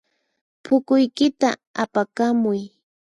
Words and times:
P'ukuykita 0.63 1.49
apakamuy. 1.83 2.61